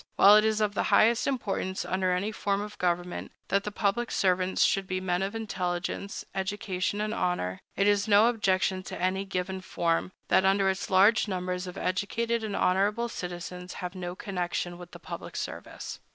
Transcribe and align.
While 0.15 0.35
it 0.35 0.43
is 0.43 0.61
of 0.61 0.73
the 0.73 0.85
highest 0.89 1.27
importance, 1.27 1.85
under 1.85 2.11
any 2.11 2.31
form 2.31 2.59
of 2.59 2.75
government, 2.79 3.31
that 3.49 3.65
the 3.65 3.71
public 3.71 4.09
servants 4.09 4.63
should 4.63 4.87
be 4.87 4.99
men 4.99 5.21
of 5.21 5.35
intelligence, 5.35 6.25
education, 6.33 6.99
and 6.99 7.13
honor, 7.13 7.59
it 7.75 7.85
is 7.85 8.07
no 8.07 8.25
objection 8.25 8.81
to 8.85 8.99
any 8.99 9.25
given 9.25 9.61
form, 9.61 10.11
that 10.29 10.43
under 10.43 10.71
it 10.71 10.89
large 10.89 11.27
numbers 11.27 11.67
of 11.67 11.77
educated 11.77 12.43
and 12.43 12.55
honorable 12.55 13.09
citizens 13.09 13.73
have 13.75 13.93
no 13.93 14.15
connection 14.15 14.79
with 14.79 14.89
the 14.89 14.97
public 14.97 15.35
service. 15.35 15.99